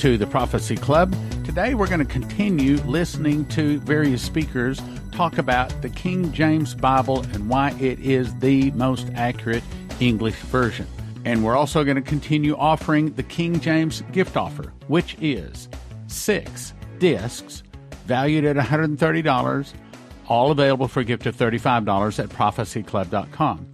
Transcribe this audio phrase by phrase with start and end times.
[0.00, 1.14] to the Prophecy Club.
[1.44, 4.80] Today we're going to continue listening to various speakers
[5.12, 9.62] talk about the King James Bible and why it is the most accurate
[10.00, 10.86] English version.
[11.26, 15.68] And we're also going to continue offering the King James gift offer, which is
[16.06, 17.62] six discs
[18.06, 19.72] valued at $130,
[20.28, 23.70] all available for a gift of $35 at prophecyclub.com.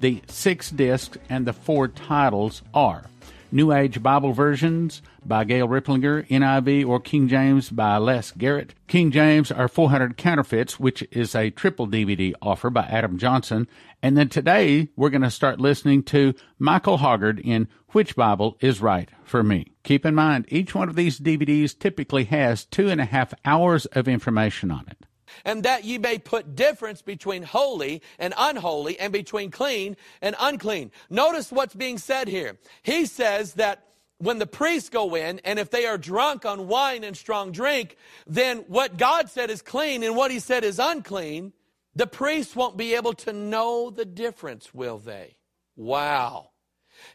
[0.00, 3.06] The six discs and the four titles are
[3.52, 8.74] New Age Bible Versions by Gail Riplinger, NIV or King James by Les Garrett.
[8.86, 13.66] King James are 400 Counterfeits, which is a triple DVD offer by Adam Johnson.
[14.02, 18.80] And then today we're going to start listening to Michael Hoggard in Which Bible is
[18.80, 19.72] Right for Me.
[19.82, 23.86] Keep in mind, each one of these DVDs typically has two and a half hours
[23.86, 25.06] of information on it
[25.44, 30.90] and that ye may put difference between holy and unholy and between clean and unclean.
[31.08, 32.58] Notice what's being said here.
[32.82, 33.86] He says that
[34.18, 37.96] when the priests go in and if they are drunk on wine and strong drink,
[38.26, 41.52] then what God said is clean and what he said is unclean,
[41.94, 45.36] the priests won't be able to know the difference, will they?
[45.74, 46.49] Wow.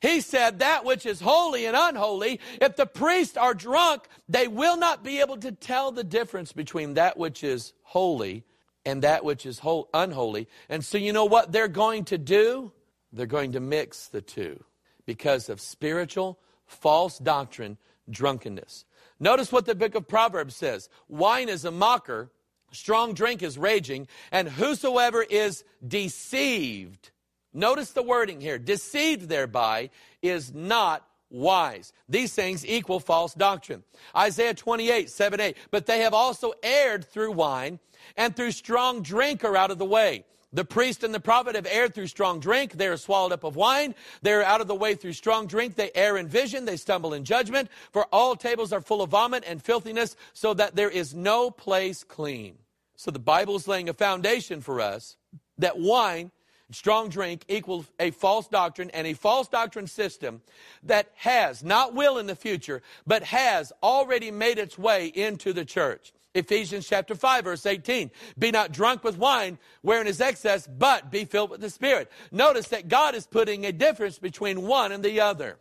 [0.02, 4.78] He said, That which is holy and unholy, if the priests are drunk, they will
[4.78, 8.44] not be able to tell the difference between that which is holy
[8.86, 9.61] and that which is
[9.94, 10.47] unholy.
[10.69, 12.72] And so, you know what they're going to do?
[13.11, 14.63] They're going to mix the two
[15.06, 17.78] because of spiritual false doctrine,
[18.09, 18.86] drunkenness.
[19.19, 22.30] Notice what the book of Proverbs says wine is a mocker,
[22.72, 27.11] strong drink is raging, and whosoever is deceived
[27.55, 28.59] Notice the wording here.
[28.59, 29.89] Deceived thereby
[30.21, 31.93] is not wise.
[32.09, 33.83] These things equal false doctrine.
[34.15, 35.57] Isaiah 28, 7, 8.
[35.71, 37.79] But they have also erred through wine,
[38.17, 40.25] and through strong drink are out of the way.
[40.51, 42.73] The priest and the prophet have erred through strong drink.
[42.73, 43.95] They are swallowed up of wine.
[44.21, 45.75] They are out of the way through strong drink.
[45.75, 46.65] They err in vision.
[46.65, 47.69] They stumble in judgment.
[47.94, 52.03] For all tables are full of vomit and filthiness, so that there is no place
[52.03, 52.57] clean.
[52.97, 55.15] So the Bible is laying a foundation for us
[55.57, 56.31] that wine
[56.71, 60.41] strong drink equals a false doctrine and a false doctrine system
[60.83, 65.65] that has, not will in the future, but has already made its way into the
[65.65, 66.11] church.
[66.33, 68.11] Ephesians chapter 5 verse 18.
[68.37, 72.11] Be not drunk with wine wherein is excess, but be filled with the Spirit.
[72.31, 75.57] Notice that God is putting a difference between one and the other.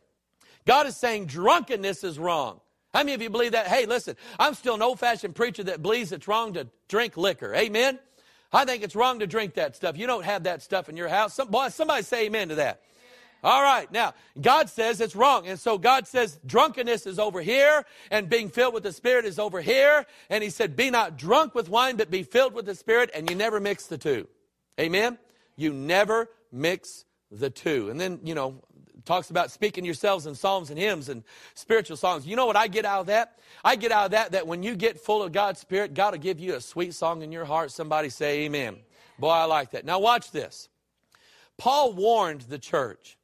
[0.67, 2.61] God is saying drunkenness is wrong.
[2.93, 3.67] How many of you believe that?
[3.67, 7.55] Hey, listen, I'm still an old fashioned preacher that believes it's wrong to drink liquor.
[7.55, 7.99] Amen?
[8.55, 9.99] I think it's wrong to drink that stuff.
[9.99, 11.35] You don't have that stuff in your house.
[11.35, 12.81] Some, boy, somebody say amen to that.
[13.43, 13.91] All right.
[13.93, 15.47] Now, God says it's wrong.
[15.47, 19.39] And so God says drunkenness is over here and being filled with the Spirit is
[19.39, 20.07] over here.
[20.31, 23.11] And He said, be not drunk with wine, but be filled with the Spirit.
[23.13, 24.29] And you never mix the two.
[24.81, 25.19] Amen?
[25.57, 27.91] You never mix the two.
[27.91, 28.63] And then, you know,
[29.05, 32.27] talks about speaking yourselves in psalms and hymns and spiritual songs.
[32.27, 33.39] You know what I get out of that?
[33.65, 36.21] I get out of that that when you get full of God's Spirit, God will
[36.21, 37.71] give you a sweet song in your heart.
[37.71, 38.77] Somebody say amen.
[39.19, 39.85] Boy, I like that.
[39.85, 40.69] Now watch this.
[41.57, 43.17] Paul warned the church.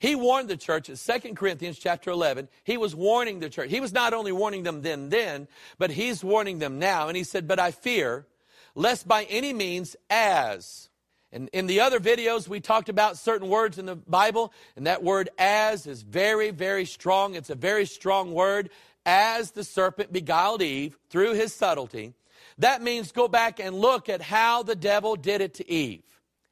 [0.00, 2.48] He warned the church in 2 Corinthians chapter 11.
[2.62, 3.70] He was warning the church.
[3.70, 7.08] He was not only warning them then, then, but he's warning them now.
[7.08, 8.26] And he said, But I fear,
[8.74, 10.87] lest by any means as
[11.32, 15.02] and in the other videos, we talked about certain words in the Bible, and that
[15.02, 17.34] word as is very, very strong.
[17.34, 18.70] It's a very strong word.
[19.04, 22.14] As the serpent beguiled Eve through his subtlety.
[22.58, 26.02] That means go back and look at how the devil did it to Eve.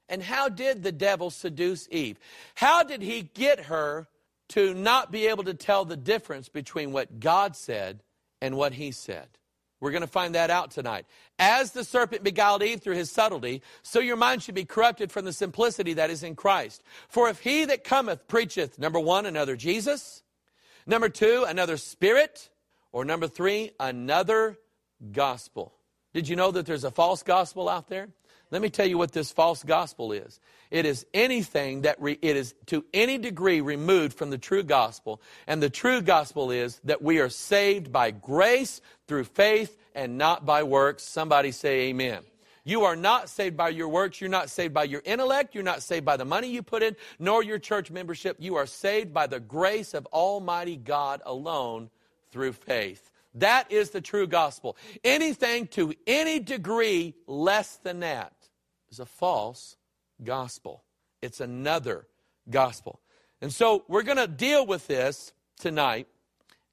[0.09, 2.19] And how did the devil seduce Eve?
[2.55, 4.07] How did he get her
[4.51, 8.03] to not be able to tell the difference between what God said
[8.41, 9.29] and what he said?
[9.81, 11.07] We're going to find that out tonight.
[11.39, 15.25] As the serpent beguiled Eve through his subtlety, so your mind should be corrupted from
[15.25, 16.83] the simplicity that is in Christ.
[17.09, 20.23] For if he that cometh preacheth, number one, another Jesus,
[20.87, 22.49] number two, another spirit,
[22.91, 24.59] or number three, another
[25.13, 25.75] gospel.
[26.15, 28.09] Did you know that there's a false gospel out there?
[28.51, 30.39] Let me tell you what this false gospel is.
[30.71, 35.21] It is anything that re, it is to any degree removed from the true gospel.
[35.47, 40.47] And the true gospel is that we are saved by grace through faith and not
[40.47, 41.03] by works.
[41.03, 42.23] Somebody say amen.
[42.63, 44.21] You are not saved by your works.
[44.21, 45.55] You're not saved by your intellect.
[45.55, 48.37] You're not saved by the money you put in, nor your church membership.
[48.41, 51.91] You are saved by the grace of Almighty God alone
[52.33, 53.13] through faith.
[53.37, 54.77] That is the true gospel.
[55.05, 58.33] Anything to any degree less than that
[58.91, 59.77] is a false
[60.23, 60.85] gospel.
[61.23, 62.07] It's another
[62.49, 63.01] gospel.
[63.41, 66.07] And so we're going to deal with this tonight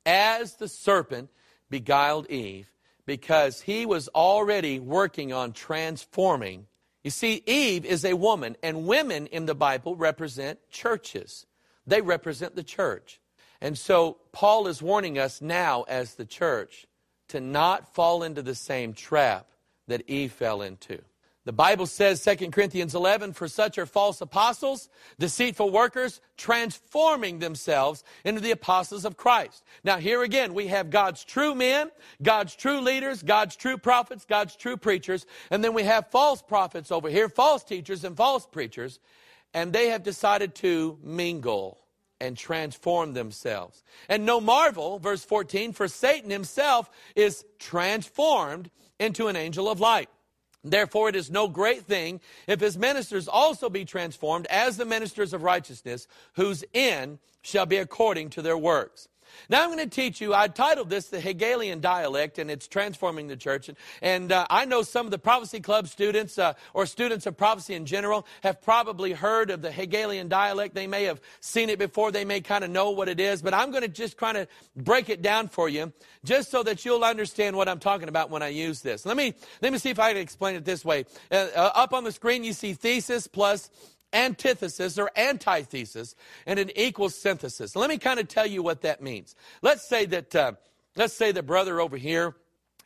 [0.06, 1.30] as the serpent
[1.70, 2.72] beguiled Eve
[3.06, 6.68] because he was already working on transforming.
[7.04, 11.46] You see, Eve is a woman, and women in the Bible represent churches,
[11.86, 13.20] they represent the church.
[13.60, 16.86] And so Paul is warning us now as the church
[17.30, 19.48] to not fall into the same trap
[19.88, 21.00] that Eve fell into.
[21.46, 24.88] The Bible says, 2 Corinthians 11, for such are false apostles,
[25.20, 29.64] deceitful workers, transforming themselves into the apostles of Christ.
[29.84, 31.92] Now, here again, we have God's true men,
[32.22, 36.94] God's true leaders, God's true prophets, God's true preachers, and then we have false prophets
[36.94, 39.00] over here, false teachers and false preachers,
[39.54, 41.78] and they have decided to mingle
[42.22, 43.84] and transform themselves.
[44.08, 50.08] And no marvel, verse 14, for Satan himself is transformed into an angel of light.
[50.64, 55.34] Therefore, it is no great thing if his ministers also be transformed as the ministers
[55.34, 59.10] of righteousness, whose end shall be according to their works.
[59.50, 63.28] Now I'm going to teach you, I titled this the Hegelian dialect, and it's transforming
[63.28, 63.70] the church.
[63.70, 67.38] And, and uh, I know some of the Prophecy Club students, uh, or students of
[67.38, 70.76] prophecy in general, have probably heard of the Hegelian dialect.
[70.76, 73.54] They may have seen it before, they may kind of know what it is, but
[73.54, 75.92] I'm going to just kind of break it down for you,
[76.24, 79.06] just so that you'll understand what I'm talking about when I use this.
[79.06, 81.06] Let me, let me see if I can explain it this way.
[81.32, 83.70] Uh, uh up on the screen, you see thesis plus
[84.14, 86.16] antithesis or antithesis
[86.46, 87.76] and an equal synthesis.
[87.76, 89.36] Let me kind of tell you what that means.
[89.62, 90.54] Let's say that, uh,
[90.96, 92.36] let's say the brother over here,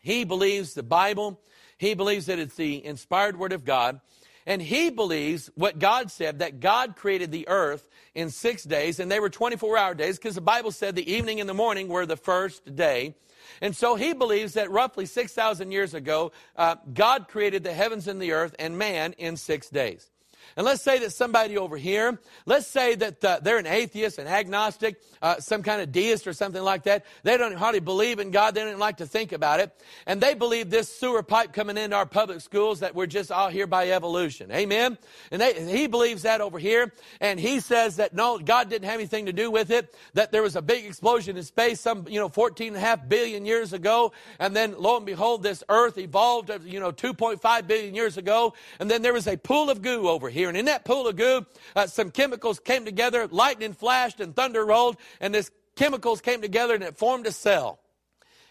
[0.01, 1.39] he believes the Bible,
[1.77, 3.99] he believes that it's the inspired word of God,
[4.45, 9.11] and he believes what God said, that God created the earth in six days, and
[9.11, 12.05] they were 24 hour days, because the Bible said the evening and the morning were
[12.05, 13.15] the first day.
[13.61, 18.21] And so he believes that roughly 6,000 years ago, uh, God created the heavens and
[18.21, 20.09] the earth and man in six days.
[20.57, 24.25] And let's say that somebody over here, let's say that uh, they're an atheist, an
[24.25, 27.05] agnostic, uh, some kind of deist or something like that.
[27.21, 28.55] They don't hardly believe in God.
[28.55, 29.71] They don't like to think about it.
[30.07, 33.49] And they believe this sewer pipe coming into our public schools that we're just all
[33.49, 34.51] here by evolution.
[34.51, 34.97] Amen?
[35.29, 36.91] And they, he believes that over here.
[37.21, 40.41] And he says that no, God didn't have anything to do with it, that there
[40.41, 43.73] was a big explosion in space some, you know, 14 and a half billion years
[43.73, 44.11] ago.
[44.39, 48.55] And then lo and behold, this earth evolved, uh, you know, 2.5 billion years ago.
[48.79, 50.49] And then there was a pool of goo over here here.
[50.49, 51.45] And in that pool of goo,
[51.75, 56.73] uh, some chemicals came together, lightning flashed and thunder rolled, and this chemicals came together
[56.73, 57.79] and it formed a cell.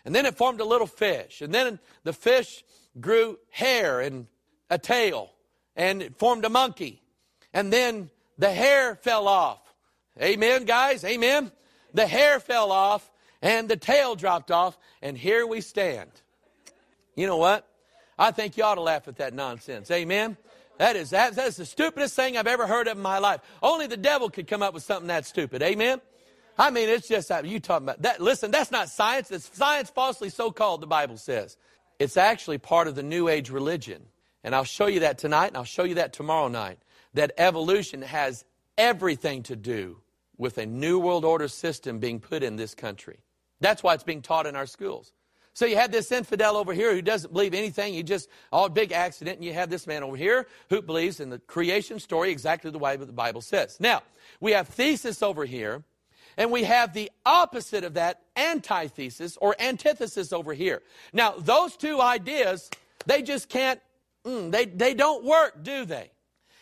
[0.05, 1.43] And then it formed a little fish.
[1.43, 2.63] And then the fish
[3.01, 4.27] grew hair and
[4.71, 5.33] a tail.
[5.75, 7.03] And it formed a monkey.
[7.53, 9.59] And then the hair fell off.
[10.21, 11.05] Amen, guys?
[11.05, 11.51] Amen?
[11.93, 13.11] The hair fell off
[13.43, 14.79] and the tail dropped off.
[15.03, 16.11] And here we stand.
[17.17, 17.67] You know what?
[18.19, 19.91] I think you ought to laugh at that nonsense.
[19.91, 20.37] Amen?
[20.79, 23.41] That is, that, that is the stupidest thing I've ever heard of in my life.
[23.63, 25.63] Only the devil could come up with something that stupid.
[25.63, 26.01] Amen?
[26.59, 28.21] I mean, it's just, uh, you talking about that.
[28.21, 29.31] Listen, that's not science.
[29.31, 31.57] It's science falsely so called, the Bible says.
[31.99, 34.03] It's actually part of the New Age religion.
[34.45, 36.79] And I'll show you that tonight, and I'll show you that tomorrow night.
[37.15, 38.45] That evolution has
[38.79, 39.99] everything to do
[40.37, 43.21] with a New World Order system being put in this country.
[43.61, 45.13] That's why it's being taught in our schools.
[45.57, 47.95] So you have this infidel over here who doesn't believe anything.
[47.95, 49.39] He just, all big accident.
[49.39, 52.79] And you have this man over here who believes in the creation story exactly the
[52.79, 53.79] way the Bible says.
[53.81, 54.03] Now,
[54.39, 55.83] we have thesis over here.
[56.37, 60.83] And we have the opposite of that antithesis or antithesis over here.
[61.15, 62.69] Now, those two ideas,
[63.07, 63.81] they just can't,
[64.27, 66.11] mm, they, they don't work, do they?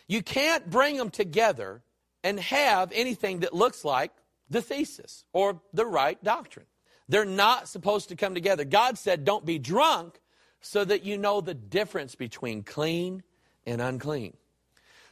[0.07, 1.83] You can't bring them together
[2.23, 4.13] and have anything that looks like
[4.49, 6.67] the thesis or the right doctrine.
[7.09, 8.65] They're not supposed to come together.
[8.65, 10.21] God said, don't be drunk
[10.61, 13.23] so that you know the difference between clean
[13.67, 14.37] and unclean.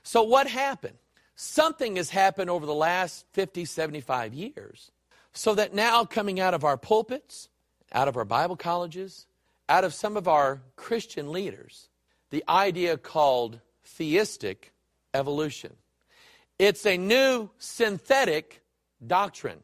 [0.03, 0.97] So, what happened?
[1.37, 4.91] Something has happened over the last 50, 75 years
[5.33, 7.49] so that now coming out of our pulpits,
[7.93, 9.27] out of our Bible colleges,
[9.69, 11.89] out of some of our Christian leaders,
[12.31, 14.73] the idea called theistic
[15.15, 15.75] evolution.
[16.59, 18.63] It's a new synthetic
[19.07, 19.63] doctrine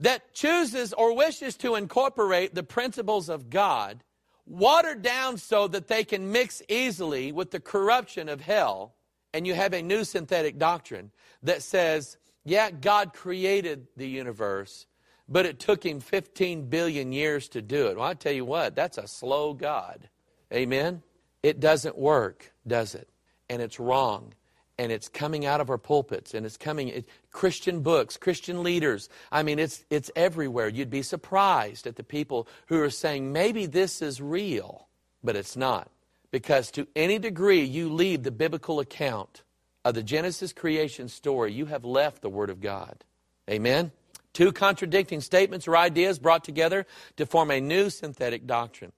[0.00, 4.02] that chooses or wishes to incorporate the principles of God,
[4.46, 8.94] watered down so that they can mix easily with the corruption of hell,
[9.32, 11.10] and you have a new synthetic doctrine
[11.42, 14.86] that says, yeah, God created the universe,
[15.28, 17.96] but it took him 15 billion years to do it.
[17.96, 20.08] Well, I tell you what, that's a slow God.
[20.52, 21.02] Amen?
[21.42, 23.08] It doesn't work, does it?
[23.48, 24.34] And it's wrong
[24.78, 29.08] and it's coming out of our pulpits and it's coming it, christian books christian leaders.
[29.30, 30.68] I mean it's it's everywhere.
[30.68, 34.88] You'd be surprised at the people who are saying maybe this is real
[35.22, 35.90] but it's not.
[36.30, 39.42] Because to any degree you leave the biblical account
[39.84, 43.04] of the genesis creation story you have left the word of god.
[43.48, 43.92] Amen?
[44.32, 48.92] Two contradicting statements or ideas brought together to form a new synthetic doctrine.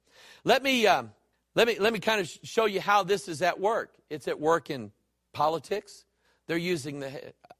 [0.44, 1.12] Let me um,
[1.54, 3.92] let me let me kind of show you how this is at work.
[4.08, 4.92] It's at work in
[5.36, 6.06] politics.
[6.46, 7.10] They're using the,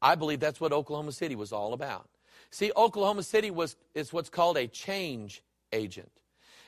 [0.01, 2.09] I believe that's what Oklahoma City was all about.
[2.49, 6.11] See, Oklahoma City was, is what's called a change agent.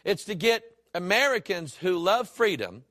[0.06, 0.64] It's to get
[0.94, 2.84] Americans who love freedom,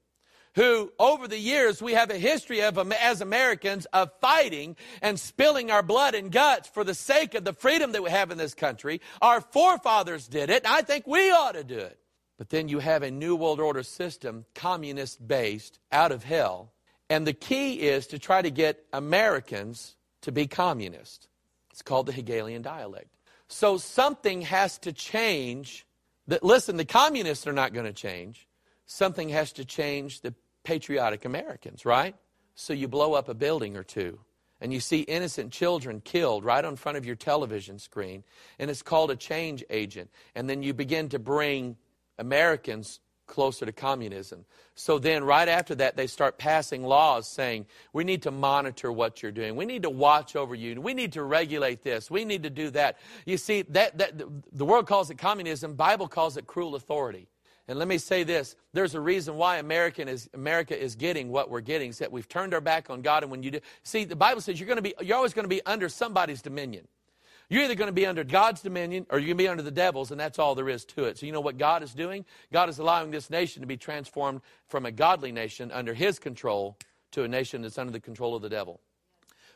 [0.56, 5.70] who over the years we have a history of, as Americans, of fighting and spilling
[5.70, 8.54] our blood and guts for the sake of the freedom that we have in this
[8.54, 9.00] country.
[9.22, 12.00] Our forefathers did it, and I think we ought to do it.
[12.36, 16.72] But then you have a New World Order system, communist based, out of hell.
[17.10, 21.28] And the key is to try to get Americans to be communist.
[21.70, 23.08] It's called the Hegelian dialect.
[23.48, 25.86] So something has to change.
[26.26, 28.46] That, listen, the communists are not going to change.
[28.86, 30.34] Something has to change the
[30.64, 32.14] patriotic Americans, right?
[32.54, 34.20] So you blow up a building or two
[34.60, 38.24] and you see innocent children killed right in front of your television screen,
[38.58, 40.10] and it's called a change agent.
[40.34, 41.76] And then you begin to bring
[42.18, 44.44] Americans closer to communism.
[44.74, 49.22] So then, right after that, they start passing laws saying, we need to monitor what
[49.22, 49.54] you're doing.
[49.54, 50.80] We need to watch over you.
[50.80, 52.10] We need to regulate this.
[52.10, 52.98] We need to do that.
[53.26, 54.18] You see, that, that
[54.52, 55.74] the world calls it communism.
[55.74, 57.28] Bible calls it cruel authority.
[57.68, 61.50] And let me say this there's a reason why American is, America is getting what
[61.50, 63.22] we're getting, is that we've turned our back on God.
[63.22, 65.44] And when you do, see, the Bible says you're, going to be, you're always going
[65.44, 66.88] to be under somebody's dominion.
[67.48, 69.70] You're either going to be under God's dominion or you're going to be under the
[69.70, 71.18] devil's, and that's all there is to it.
[71.18, 72.26] So, you know what God is doing?
[72.52, 76.76] God is allowing this nation to be transformed from a godly nation under his control
[77.12, 78.80] to a nation that's under the control of the devil.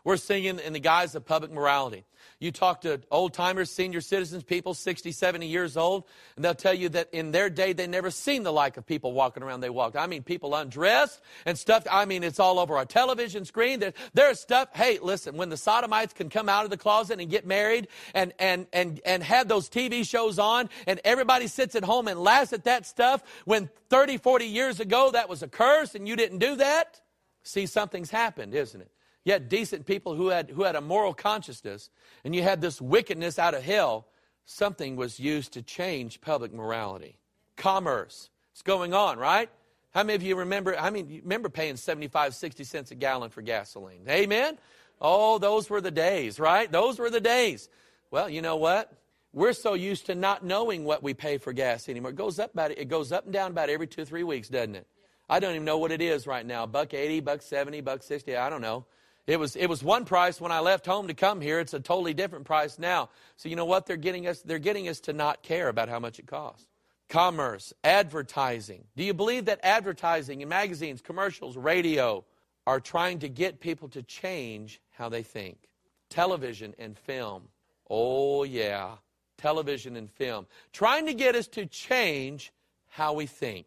[0.05, 2.05] We're singing in the guise of public morality.
[2.41, 6.05] You talk to old timers, senior citizens, people 60, 70 years old,
[6.35, 9.13] and they'll tell you that in their day they never seen the like of people
[9.13, 9.97] walking around they walked.
[9.97, 11.87] I mean, people undressed and stuff.
[11.89, 13.79] I mean, it's all over our television screen.
[13.79, 14.71] There, there's stuff.
[14.75, 18.33] Hey, listen, when the sodomites can come out of the closet and get married and,
[18.41, 22.53] and, and, and have those TV shows on and everybody sits at home and laughs
[22.53, 26.39] at that stuff when 30, 40 years ago that was a curse and you didn't
[26.39, 27.01] do that,
[27.45, 28.91] see, something's happened, isn't it?
[29.25, 31.91] You had decent people who had, who had a moral consciousness,
[32.25, 34.07] and you had this wickedness out of hell.
[34.45, 37.19] Something was used to change public morality.
[37.57, 38.31] Commerce.
[38.53, 39.49] It's going on, right?
[39.95, 43.43] How many of you remember, I mean, remember paying 75, 60 cents a gallon for
[43.43, 44.03] gasoline?
[44.09, 44.59] Amen?
[45.01, 46.71] Oh, those were the days, right?
[46.71, 47.69] Those were the days.
[48.11, 48.93] Well, you know what?
[49.33, 52.11] We're so used to not knowing what we pay for gas anymore.
[52.11, 54.77] It goes up about it goes up and down about every two, three weeks, doesn't
[54.77, 54.87] it?
[55.29, 56.67] I don't even know what it is right now.
[56.67, 58.85] Buck eighty, buck seventy, buck sixty, I don't know.
[59.27, 61.61] It was, it was one price when I left home to come here.
[61.61, 63.09] It's a totally different price now.
[63.37, 63.87] So you know what?
[63.87, 66.67] They're getting us, they're getting us to not care about how much it costs.
[67.09, 68.85] Commerce, advertising.
[68.97, 72.25] Do you believe that advertising in magazines, commercials, radio
[72.67, 75.69] are trying to get people to change how they think?
[76.09, 77.45] Television and film.
[77.89, 78.97] Oh, yeah.
[79.39, 80.47] Television and film.
[80.73, 82.53] Trying to get us to change
[82.89, 83.67] how we think.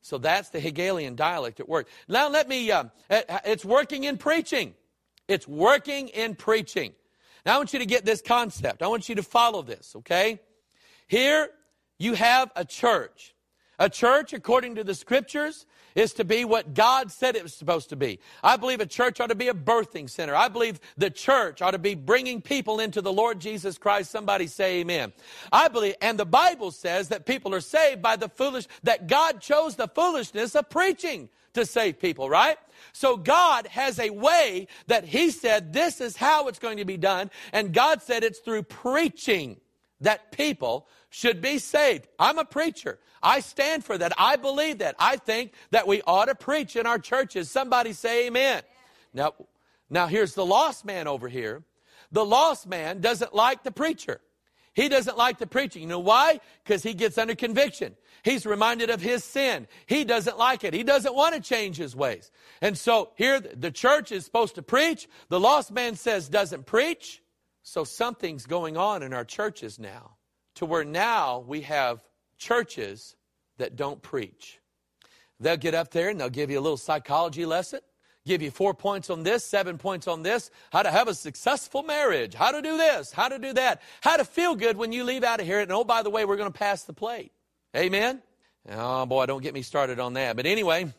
[0.00, 1.88] So that's the Hegelian dialect at work.
[2.08, 4.74] Now let me, uh, it's working in preaching.
[5.32, 6.92] It's working in preaching.
[7.46, 8.82] Now I want you to get this concept.
[8.82, 10.40] I want you to follow this, okay?
[11.08, 11.48] Here
[11.98, 13.34] you have a church.
[13.78, 17.88] A church, according to the scriptures, is to be what God said it was supposed
[17.88, 18.20] to be.
[18.42, 20.34] I believe a church ought to be a birthing center.
[20.34, 24.10] I believe the church ought to be bringing people into the Lord Jesus Christ.
[24.10, 25.12] Somebody say amen.
[25.50, 29.40] I believe, and the Bible says that people are saved by the foolish, that God
[29.40, 32.58] chose the foolishness of preaching to save people, right?
[32.92, 36.96] So God has a way that He said this is how it's going to be
[36.96, 37.30] done.
[37.52, 39.60] And God said it's through preaching
[40.00, 42.08] that people should be saved.
[42.18, 42.98] I'm a preacher.
[43.22, 44.12] I stand for that.
[44.18, 44.96] I believe that.
[44.98, 47.50] I think that we ought to preach in our churches.
[47.50, 48.62] Somebody say amen.
[49.14, 49.34] Now,
[49.88, 51.62] now here's the lost man over here.
[52.10, 54.20] The lost man doesn't like the preacher.
[54.74, 55.82] He doesn't like the preaching.
[55.82, 56.40] You know why?
[56.64, 57.94] Because he gets under conviction.
[58.22, 59.66] He's reminded of his sin.
[59.86, 60.72] He doesn't like it.
[60.72, 62.30] He doesn't want to change his ways.
[62.60, 65.08] And so here the church is supposed to preach.
[65.28, 67.22] The lost man says doesn't preach.
[67.62, 70.16] So something's going on in our churches now
[70.54, 72.00] to where now we have
[72.38, 73.16] churches
[73.58, 74.60] that don't preach.
[75.38, 77.80] They'll get up there and they'll give you a little psychology lesson
[78.24, 81.82] give you four points on this, seven points on this, how to have a successful
[81.82, 85.04] marriage, how to do this, how to do that, how to feel good when you
[85.04, 85.60] leave out of here.
[85.60, 87.32] And oh, by the way, we're going to pass the plate.
[87.76, 88.22] Amen?
[88.70, 90.36] Oh, boy, don't get me started on that.
[90.36, 90.92] But anyway,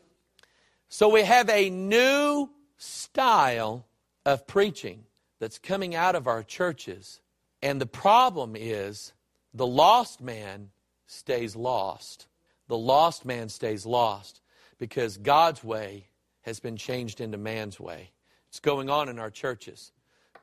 [0.90, 3.86] so we have a new style
[4.26, 5.06] of preaching
[5.40, 7.22] that's coming out of our churches.
[7.62, 9.14] And the problem is
[9.54, 10.72] the lost man
[11.08, 12.28] stays lost.
[12.68, 14.42] The lost man stays lost
[14.78, 16.08] because God's way
[16.44, 18.12] has been changed into man's way.
[18.50, 19.92] It's going on in our churches.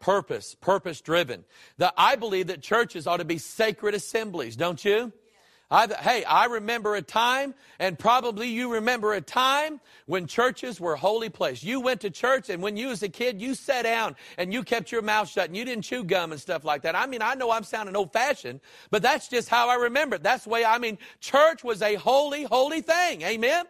[0.01, 1.45] Purpose, purpose driven.
[1.97, 5.13] I believe that churches ought to be sacred assemblies, don't you?
[5.73, 10.97] I, hey, I remember a time, and probably you remember a time when churches were
[10.97, 11.63] holy place.
[11.63, 14.65] You went to church, and when you was a kid, you sat down and you
[14.65, 16.97] kept your mouth shut, and you didn't chew gum and stuff like that.
[16.97, 18.59] I mean, I know I'm sounding old fashioned,
[18.91, 20.25] but that's just how I remember it.
[20.25, 20.99] That's the way I mean.
[21.21, 23.23] Church was a holy, holy thing.
[23.23, 23.65] Amen.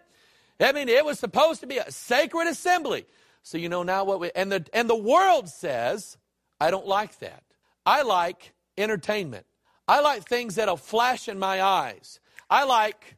[0.60, 3.06] I mean, it was supposed to be a sacred assembly.
[3.42, 6.18] So you know now what we and the and the world says,
[6.60, 7.42] I don't like that.
[7.86, 9.46] I like entertainment.
[9.88, 12.20] I like things that'll flash in my eyes.
[12.48, 13.16] I like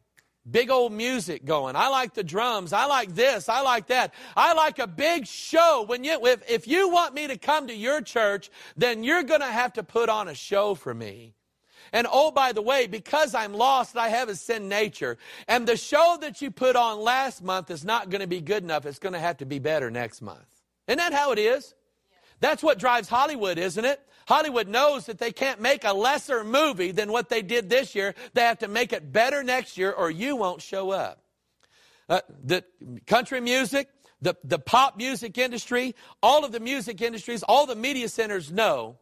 [0.50, 1.76] big old music going.
[1.76, 2.72] I like the drums.
[2.72, 3.48] I like this.
[3.48, 4.14] I like that.
[4.36, 5.84] I like a big show.
[5.86, 9.40] When you, if, if you want me to come to your church, then you're going
[9.40, 11.34] to have to put on a show for me.
[11.92, 15.18] And oh, by the way, because I'm lost, I have a sin nature.
[15.46, 18.62] And the show that you put on last month is not going to be good
[18.62, 18.86] enough.
[18.86, 20.46] It's going to have to be better next month.
[20.88, 21.74] Isn't that how it is?
[22.40, 24.00] That's what drives Hollywood, isn't it?
[24.26, 28.14] Hollywood knows that they can't make a lesser movie than what they did this year.
[28.34, 31.22] They have to make it better next year or you won't show up.
[32.08, 32.64] Uh, the
[33.06, 33.88] country music,
[34.20, 38.96] the, the pop music industry, all of the music industries, all the media centers know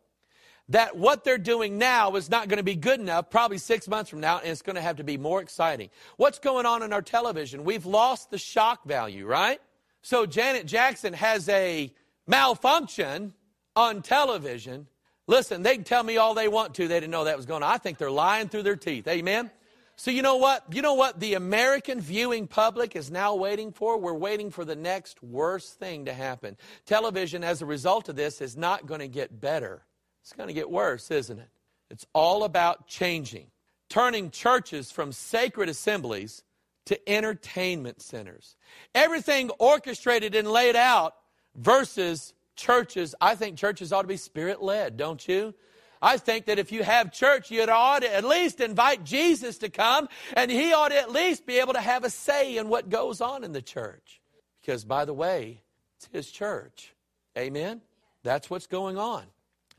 [0.70, 4.08] that what they're doing now is not going to be good enough probably six months
[4.08, 5.90] from now, and it's going to have to be more exciting.
[6.16, 7.64] What's going on in our television?
[7.64, 9.60] We've lost the shock value, right?
[10.02, 11.92] So Janet Jackson has a
[12.26, 13.34] malfunction
[13.76, 14.86] on television.
[15.26, 16.88] Listen, they can tell me all they want to.
[16.88, 17.70] They didn't know that was going on.
[17.70, 19.06] I think they're lying through their teeth.
[19.08, 19.50] Amen?
[19.96, 20.64] So you know what?
[20.72, 23.98] You know what the American viewing public is now waiting for?
[23.98, 26.56] We're waiting for the next worst thing to happen.
[26.86, 29.82] Television, as a result of this, is not going to get better.
[30.22, 31.48] It's going to get worse, isn't it?
[31.90, 33.46] It's all about changing,
[33.88, 36.42] turning churches from sacred assemblies
[36.86, 38.56] to entertainment centers.
[38.94, 41.14] Everything orchestrated and laid out
[41.54, 43.14] versus churches.
[43.20, 45.54] I think churches ought to be spirit led, don't you?
[46.02, 49.68] I think that if you have church, you ought to at least invite Jesus to
[49.68, 52.88] come, and he ought to at least be able to have a say in what
[52.88, 54.20] goes on in the church.
[54.60, 55.62] Because, by the way,
[55.96, 56.94] it's his church.
[57.36, 57.82] Amen?
[58.22, 59.24] That's what's going on.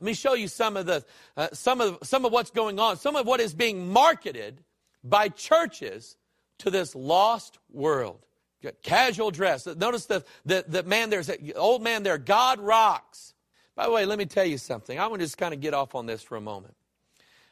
[0.02, 1.04] Let me show you some of the
[1.36, 4.64] uh, some of some of what's going on, some of what is being marketed
[5.04, 6.16] by churches
[6.58, 8.26] to this lost world.
[8.82, 9.64] Casual dress.
[9.64, 12.18] Notice the, the, the man there's old man there.
[12.18, 13.34] God rocks.
[13.76, 14.98] By the way, let me tell you something.
[14.98, 16.74] I want to just kind of get off on this for a moment.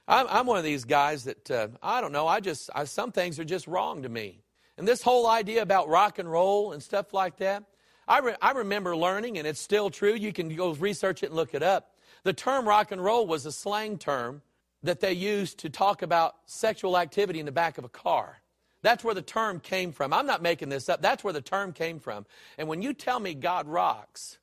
[0.08, 2.26] I'm, I'm one of these guys that uh, I don't know.
[2.26, 4.42] I just I, some things are just wrong to me.
[4.76, 7.62] And this whole idea about rock and roll and stuff like that,
[8.08, 10.14] I, re, I remember learning, and it's still true.
[10.14, 11.94] You can go research it and look it up.
[12.24, 14.42] The term rock and roll was a slang term
[14.82, 18.40] that they used to talk about sexual activity in the back of a car.
[18.82, 20.12] That's where the term came from.
[20.12, 21.02] I'm not making this up.
[21.02, 22.24] That's where the term came from.
[22.56, 24.38] And when you tell me God rocks,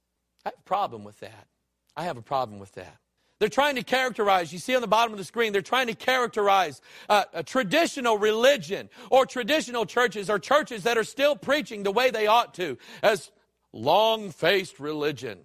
[0.46, 1.48] I have a problem with that.
[1.96, 2.98] I have a problem with that.
[3.40, 5.96] They're trying to characterize, you see on the bottom of the screen, they're trying to
[5.96, 11.92] characterize uh, a traditional religion or traditional churches or churches that are still preaching the
[11.92, 13.32] way they ought to as
[13.74, 15.40] long faced religion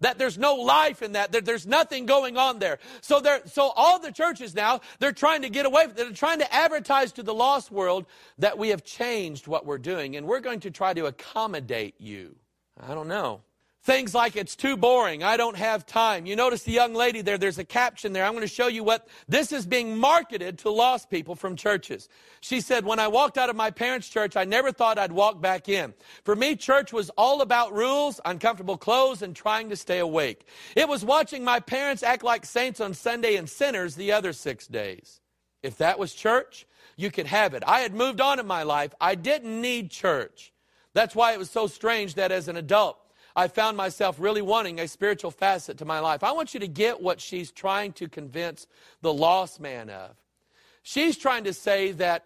[0.00, 2.78] that there's no life in that, that there's nothing going on there.
[3.00, 6.54] So there, so all the churches now, they're trying to get away, they're trying to
[6.54, 8.06] advertise to the lost world
[8.38, 12.36] that we have changed what we're doing and we're going to try to accommodate you.
[12.80, 13.42] I don't know.
[13.88, 15.22] Things like it's too boring.
[15.22, 16.26] I don't have time.
[16.26, 18.26] You notice the young lady there, there's a caption there.
[18.26, 22.10] I'm going to show you what this is being marketed to lost people from churches.
[22.42, 25.40] She said, When I walked out of my parents' church, I never thought I'd walk
[25.40, 25.94] back in.
[26.22, 30.46] For me, church was all about rules, uncomfortable clothes, and trying to stay awake.
[30.76, 34.66] It was watching my parents act like saints on Sunday and sinners the other six
[34.66, 35.22] days.
[35.62, 36.66] If that was church,
[36.98, 37.62] you could have it.
[37.66, 38.92] I had moved on in my life.
[39.00, 40.52] I didn't need church.
[40.92, 42.98] That's why it was so strange that as an adult,
[43.38, 46.24] I found myself really wanting a spiritual facet to my life.
[46.24, 48.66] I want you to get what she's trying to convince
[49.00, 50.16] the lost man of.
[50.82, 52.24] She's trying to say that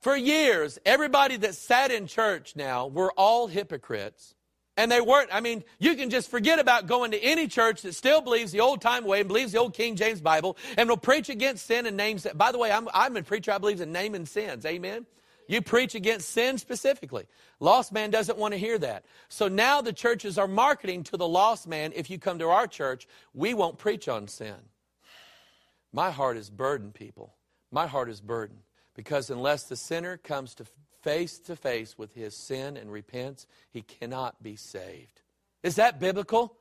[0.00, 4.36] for years, everybody that sat in church now were all hypocrites.
[4.76, 7.96] And they weren't, I mean, you can just forget about going to any church that
[7.96, 10.96] still believes the old time way and believes the old King James Bible and will
[10.96, 12.28] preach against sin and names.
[12.36, 14.64] By the way, I'm, I'm a preacher, I believe in naming sins.
[14.64, 15.04] Amen?
[15.48, 17.26] You preach against sin specifically.
[17.58, 19.06] Lost man doesn't want to hear that.
[19.28, 22.66] So now the churches are marketing to the lost man if you come to our
[22.66, 24.54] church, we won't preach on sin.
[25.90, 27.34] My heart is burdened, people.
[27.72, 28.60] My heart is burdened
[28.94, 30.66] because unless the sinner comes to
[31.02, 35.22] face to face with his sin and repents, he cannot be saved.
[35.62, 36.54] Is that biblical?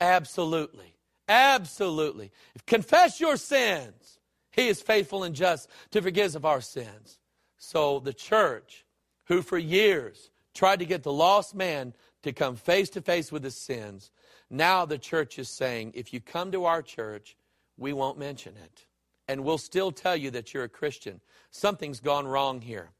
[0.00, 0.96] Absolutely.
[1.28, 2.32] Absolutely.
[2.66, 4.18] Confess your sins.
[4.50, 7.19] He is faithful and just to forgive us of our sins.
[7.62, 8.86] So the church,
[9.26, 11.92] who for years tried to get the lost man
[12.22, 14.10] to come face to face with his sins,
[14.48, 17.36] now the church is saying, if you come to our church,
[17.76, 18.86] we won't mention it.
[19.30, 21.20] and we'll still tell you that you're a Christian.
[21.52, 22.90] Something's gone wrong here.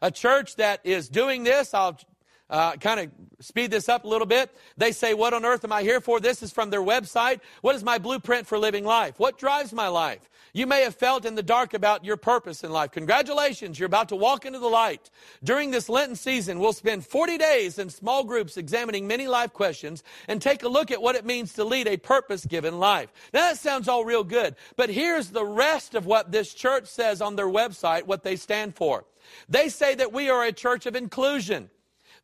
[0.00, 1.98] A church that is doing this, I'll
[2.48, 3.10] uh, kind of
[3.44, 4.54] speed this up a little bit.
[4.76, 6.20] They say, What on earth am I here for?
[6.20, 7.40] This is from their website.
[7.60, 9.18] What is my blueprint for living life?
[9.18, 10.28] What drives my life?
[10.56, 12.92] You may have felt in the dark about your purpose in life.
[12.92, 15.10] Congratulations, you're about to walk into the light.
[15.44, 20.02] During this Lenten season, we'll spend 40 days in small groups examining many life questions
[20.28, 23.12] and take a look at what it means to lead a purpose given life.
[23.34, 27.20] Now that sounds all real good, but here's the rest of what this church says
[27.20, 29.04] on their website, what they stand for.
[29.50, 31.68] They say that we are a church of inclusion.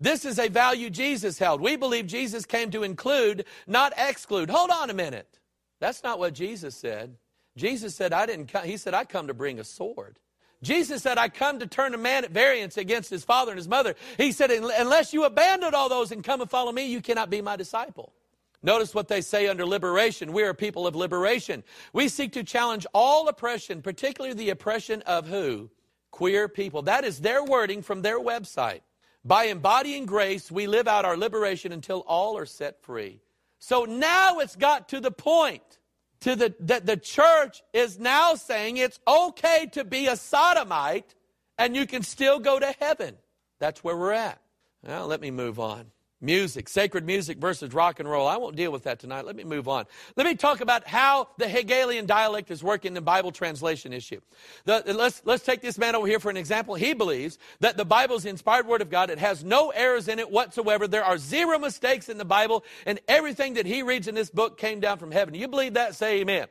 [0.03, 1.61] This is a value Jesus held.
[1.61, 4.51] We believe Jesus came to include, not exclude.
[4.51, 5.39] Hold on a minute.
[5.79, 7.15] That's not what Jesus said.
[7.57, 10.19] Jesus said, I didn't come, he said, I come to bring a sword.
[10.61, 13.69] Jesus said, I come to turn a man at variance against his father and his
[13.69, 13.95] mother.
[14.17, 17.41] He said, unless you abandon all those and come and follow me, you cannot be
[17.41, 18.13] my disciple.
[18.61, 20.33] Notice what they say under liberation.
[20.33, 21.63] We are people of liberation.
[21.93, 25.71] We seek to challenge all oppression, particularly the oppression of who?
[26.11, 26.83] Queer people.
[26.83, 28.81] That is their wording from their website.
[29.25, 33.21] By embodying grace, we live out our liberation until all are set free.
[33.59, 35.79] So now it's got to the point
[36.21, 41.15] to the, that the church is now saying it's okay to be a sodomite
[41.59, 43.17] and you can still go to heaven.
[43.61, 44.41] That's where we're at.
[44.85, 45.87] Now, let me move on.
[46.25, 48.29] Music, sacred music versus rock and roll.
[48.29, 49.27] I won't deal with that tonight.
[49.27, 49.87] Let me move on.
[50.17, 54.21] Let me talk about how the Hegelian dialect is working in the Bible translation issue.
[54.65, 56.77] The, let's, let's take this man over here for an example.
[56.77, 59.11] He believes that the Bible is the inspired word of God.
[59.11, 60.87] It has no errors in it whatsoever.
[60.87, 64.59] There are zero mistakes in the Bible, and everything that he reads in this book
[64.59, 65.35] came down from heaven.
[65.35, 65.97] You believe that?
[65.97, 66.47] Say amen.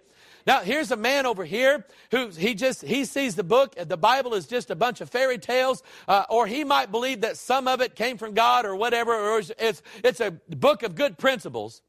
[0.48, 4.34] Now, here's a man over here who he just, he sees the book, the Bible
[4.34, 7.82] is just a bunch of fairy tales, uh, or he might believe that some of
[7.82, 11.82] it came from God or whatever, or it's, it's a book of good principles,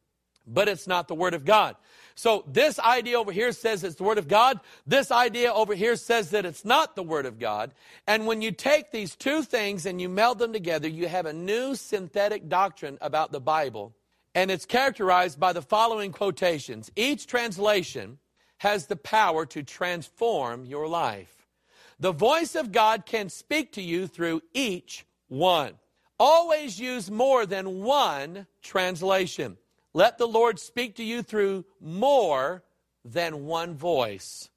[0.47, 1.77] but it's not the Word of God.
[2.15, 4.61] So this idea over here says it's the Word of God.
[4.87, 7.73] This idea over here says that it's not the Word of God.
[8.07, 11.33] And when you take these two things and you meld them together, you have a
[11.33, 13.95] new synthetic doctrine about the Bible.
[14.35, 16.91] And it's characterized by the following quotations.
[16.97, 18.19] Each translation
[18.63, 21.49] has the power to transform your life.
[21.99, 25.75] The voice of God can speak to you through each one.
[26.17, 29.57] Always use more than one translation.
[29.95, 32.63] Let the Lord speak to you through more
[33.05, 34.49] than one voice.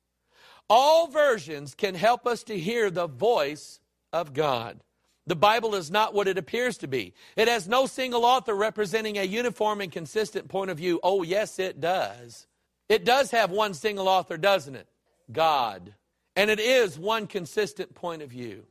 [0.70, 3.80] All versions can help us to hear the voice
[4.13, 4.82] of God.
[5.26, 7.15] The Bible is not what it appears to be.
[7.36, 11.00] It has no single author representing a uniform and consistent point of view.
[11.02, 12.46] Oh, yes, it does.
[12.89, 14.88] It does have one single author, doesn't it?
[15.32, 15.93] God.
[16.36, 18.65] And it is one consistent point of view.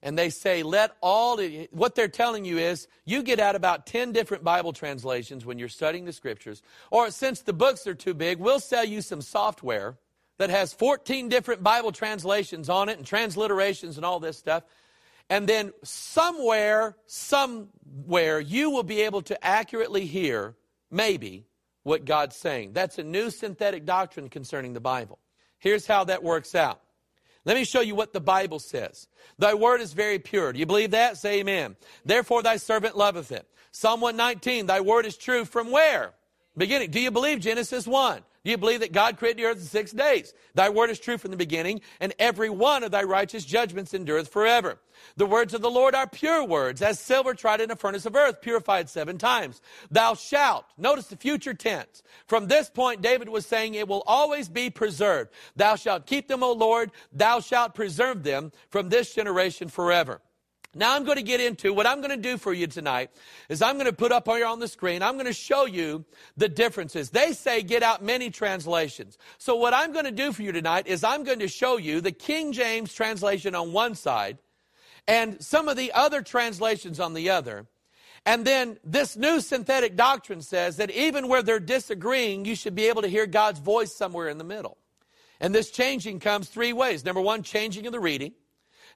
[0.00, 1.40] And they say, let all,
[1.72, 5.68] what they're telling you is, you get out about 10 different Bible translations when you're
[5.68, 6.62] studying the scriptures.
[6.92, 9.98] Or since the books are too big, we'll sell you some software
[10.38, 14.62] that has 14 different Bible translations on it and transliterations and all this stuff.
[15.28, 20.54] And then somewhere, somewhere, you will be able to accurately hear,
[20.92, 21.44] maybe,
[21.88, 22.74] what God's saying.
[22.74, 25.18] That's a new synthetic doctrine concerning the Bible.
[25.58, 26.80] Here's how that works out.
[27.44, 29.08] Let me show you what the Bible says.
[29.38, 30.52] Thy word is very pure.
[30.52, 31.16] Do you believe that?
[31.16, 31.76] Say amen.
[32.04, 33.48] Therefore thy servant loveth it.
[33.72, 36.12] Psalm 119, thy word is true from where?
[36.56, 36.90] Beginning.
[36.90, 38.22] Do you believe Genesis 1?
[38.44, 40.32] Do you believe that God created the earth in six days?
[40.54, 44.28] Thy word is true from the beginning, and every one of thy righteous judgments endureth
[44.28, 44.78] forever.
[45.16, 48.16] The words of the Lord are pure words, as silver tried in a furnace of
[48.16, 49.60] earth, purified seven times.
[49.90, 52.02] Thou shalt, notice the future tense.
[52.26, 55.30] From this point, David was saying it will always be preserved.
[55.56, 60.20] Thou shalt keep them, O Lord, thou shalt preserve them from this generation forever.
[60.74, 63.10] Now I'm going to get into what I'm going to do for you tonight
[63.48, 66.04] is I'm going to put up here on the screen, I'm going to show you
[66.36, 67.10] the differences.
[67.10, 69.16] They say get out many translations.
[69.38, 72.00] So what I'm going to do for you tonight is I'm going to show you
[72.00, 74.38] the King James translation on one side
[75.06, 77.66] and some of the other translations on the other.
[78.26, 82.88] And then this new synthetic doctrine says that even where they're disagreeing, you should be
[82.88, 84.76] able to hear God's voice somewhere in the middle.
[85.40, 87.06] And this changing comes three ways.
[87.06, 88.32] Number one, changing of the reading.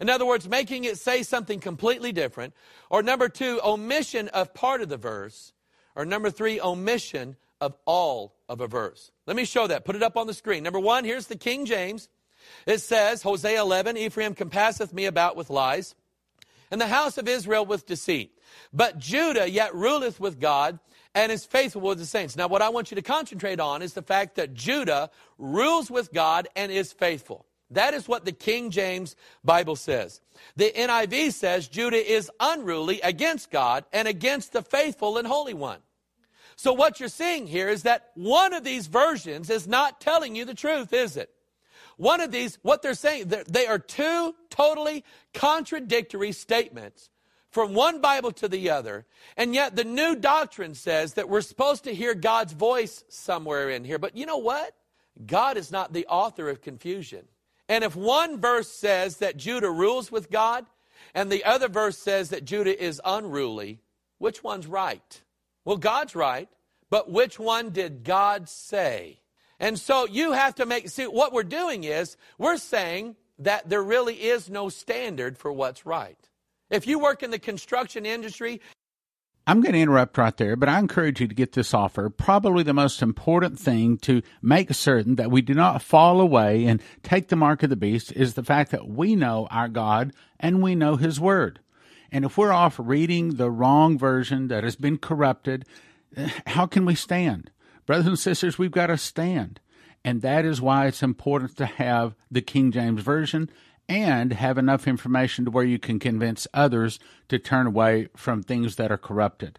[0.03, 2.55] In other words, making it say something completely different.
[2.91, 5.53] Or number two, omission of part of the verse.
[5.95, 9.13] Or number three, omission of all of a verse.
[9.27, 9.85] Let me show that.
[9.85, 10.65] Put it up on the screen.
[10.65, 12.09] Number one, here's the King James.
[12.67, 15.95] It says, Hosea 11, Ephraim compasseth me about with lies,
[16.73, 18.37] and the house of Israel with deceit.
[18.73, 20.81] But Judah yet ruleth with God
[21.15, 22.35] and is faithful with the saints.
[22.35, 26.13] Now, what I want you to concentrate on is the fact that Judah rules with
[26.13, 27.47] God and is faithful.
[27.73, 30.21] That is what the King James Bible says.
[30.57, 35.81] The NIV says Judah is unruly against God and against the faithful and holy one.
[36.57, 40.45] So what you're seeing here is that one of these versions is not telling you
[40.45, 41.31] the truth, is it?
[41.97, 45.05] One of these, what they're saying, they're, they are two totally
[45.35, 47.11] contradictory statements
[47.51, 49.05] from one Bible to the other.
[49.37, 53.85] And yet the new doctrine says that we're supposed to hear God's voice somewhere in
[53.85, 53.99] here.
[53.99, 54.75] But you know what?
[55.27, 57.27] God is not the author of confusion.
[57.73, 60.67] And if one verse says that Judah rules with God,
[61.15, 63.81] and the other verse says that Judah is unruly,
[64.19, 65.23] which one's right?
[65.65, 66.51] Well, God's right,
[66.91, 69.21] but which one did God say?
[69.59, 73.83] And so you have to make, see, what we're doing is we're saying that there
[73.83, 76.29] really is no standard for what's right.
[76.69, 78.61] If you work in the construction industry,
[79.45, 82.09] I'm going to interrupt right there, but I encourage you to get this offer.
[82.09, 86.81] Probably the most important thing to make certain that we do not fall away and
[87.03, 90.63] take the mark of the beast is the fact that we know our God and
[90.63, 91.59] we know His Word.
[92.13, 95.65] And if we're off reading the wrong version that has been corrupted,
[96.17, 97.51] eh, how can we stand?
[97.85, 99.59] Brothers and sisters, we've got to stand.
[100.05, 103.51] And that is why it's important to have the King James Version
[103.89, 108.77] and have enough information to where you can convince others to turn away from things
[108.77, 109.59] that are corrupted.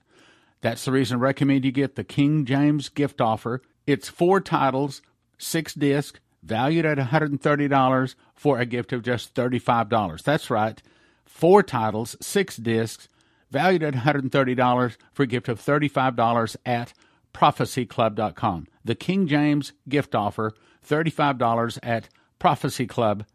[0.62, 3.62] That's the reason I recommend you get the King James gift offer.
[3.86, 5.02] It's four titles,
[5.38, 10.24] six discs, valued at $130 for a gift of just $35.
[10.24, 10.82] That's right.
[11.26, 13.10] Four titles, six discs,
[13.52, 16.94] valued at $130 for a gift of $35 at
[17.34, 18.68] prophecyclub.com.
[18.86, 20.54] The King James gift offer,
[20.88, 22.10] $35 at
[22.40, 23.26] prophecyclub.com.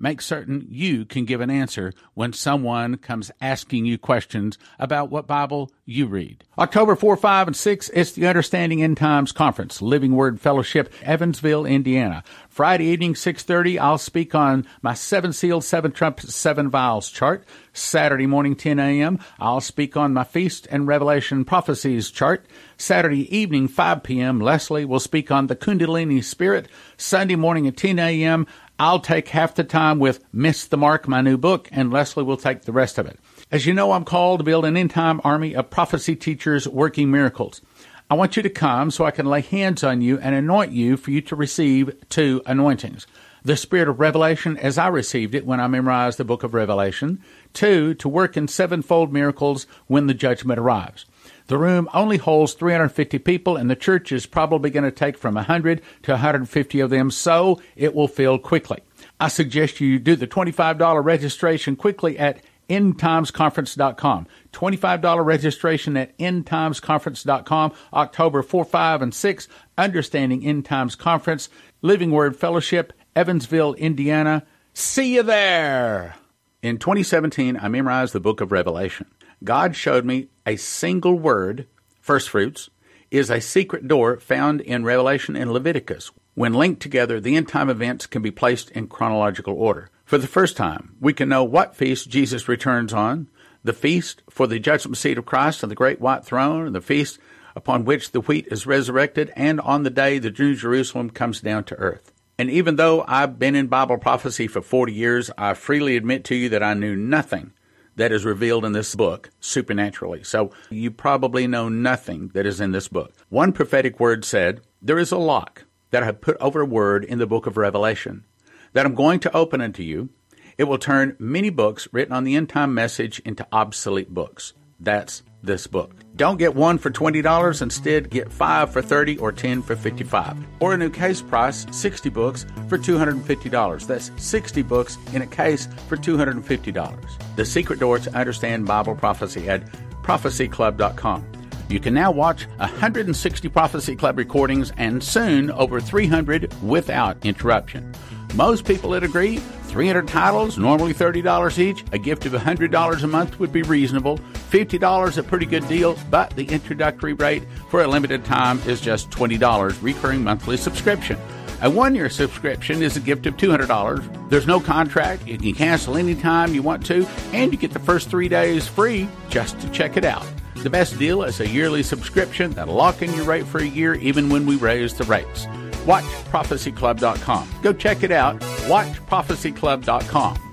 [0.00, 5.26] Make certain you can give an answer when someone comes asking you questions about what
[5.26, 6.44] Bible you read.
[6.56, 11.66] October 4, 5, and 6, it's the Understanding End Times Conference, Living Word Fellowship, Evansville,
[11.66, 12.22] Indiana.
[12.48, 17.44] Friday evening, 6.30, I'll speak on my seven seals, seven trumpets, seven vials chart.
[17.72, 22.46] Saturday morning, 10 a.m., I'll speak on my feast and revelation prophecies chart.
[22.76, 26.68] Saturday evening, 5 p.m., Leslie will speak on the Kundalini Spirit.
[26.96, 28.46] Sunday morning at 10 a.m.,
[28.80, 32.36] I'll take half the time with Miss the Mark, my new book, and Leslie will
[32.36, 33.18] take the rest of it.
[33.50, 37.10] As you know, I'm called to build an end time army of prophecy teachers working
[37.10, 37.60] miracles.
[38.08, 40.96] I want you to come so I can lay hands on you and anoint you
[40.96, 43.08] for you to receive two anointings.
[43.42, 47.20] The spirit of revelation as I received it when I memorized the book of Revelation.
[47.52, 51.04] Two, to work in sevenfold miracles when the judgment arrives.
[51.48, 55.34] The room only holds 350 people, and the church is probably going to take from
[55.34, 58.80] 100 to 150 of them, so it will fill quickly.
[59.18, 64.26] I suggest you do the $25 registration quickly at endtimesconference.com.
[64.52, 71.48] $25 registration at endtimesconference.com, October 4, 5, and 6, Understanding End Times Conference,
[71.80, 74.44] Living Word Fellowship, Evansville, Indiana.
[74.74, 76.14] See you there!
[76.60, 79.06] In 2017, I memorized the book of Revelation.
[79.44, 81.66] God showed me a single word,
[82.00, 82.70] first fruits,
[83.10, 86.10] is a secret door found in Revelation and Leviticus.
[86.34, 89.90] When linked together, the end time events can be placed in chronological order.
[90.04, 93.28] For the first time, we can know what feast Jesus returns on,
[93.64, 96.80] the feast for the judgment seat of Christ on the great white throne, and the
[96.80, 97.18] feast
[97.56, 101.64] upon which the wheat is resurrected, and on the day the New Jerusalem comes down
[101.64, 102.12] to earth.
[102.38, 106.36] And even though I've been in Bible prophecy for 40 years, I freely admit to
[106.36, 107.52] you that I knew nothing
[107.98, 110.22] that is revealed in this book supernaturally.
[110.22, 113.12] So you probably know nothing that is in this book.
[113.28, 117.04] One prophetic word said, There is a lock that I have put over a word
[117.04, 118.24] in the book of Revelation
[118.72, 120.10] that I'm going to open unto you.
[120.56, 124.54] It will turn many books written on the end time message into obsolete books.
[124.80, 125.97] That's this book.
[126.18, 130.36] Don't get one for $20, instead get 5 for 30 or 10 for 55.
[130.58, 133.86] Or a new case price, 60 books for $250.
[133.86, 137.36] That's 60 books in a case for $250.
[137.36, 139.64] The secret door to understand Bible prophecy at
[140.02, 141.24] prophecyclub.com.
[141.68, 147.94] You can now watch 160 Prophecy Club recordings and soon over 300 without interruption.
[148.34, 151.84] Most people would agree 300 titles, normally $30 each.
[151.92, 154.18] A gift of $100 a month would be reasonable.
[154.50, 159.10] $50 a pretty good deal, but the introductory rate for a limited time is just
[159.10, 161.18] $20 recurring monthly subscription.
[161.60, 164.30] A one year subscription is a gift of $200.
[164.30, 165.26] There's no contract.
[165.26, 169.08] You can cancel anytime you want to, and you get the first three days free
[169.28, 170.26] just to check it out.
[170.54, 173.94] The best deal is a yearly subscription that'll lock in your rate for a year
[173.94, 175.46] even when we raise the rates.
[175.88, 177.48] WatchProphecyClub.com.
[177.62, 178.38] Go check it out.
[178.68, 180.47] WatchProphecyClub.com.